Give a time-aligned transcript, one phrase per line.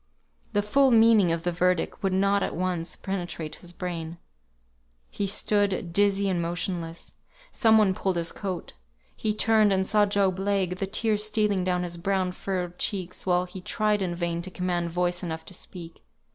[0.53, 4.17] The full meaning of the verdict could not at once penetrate his brain.
[5.11, 7.13] He stood dizzy and motionless.
[7.51, 8.73] Some one pulled his coat.
[9.15, 13.45] He turned, and saw Job Legh, the tears stealing down his brown furrowed cheeks, while
[13.45, 16.01] he tried in vain to command voice enough to speak.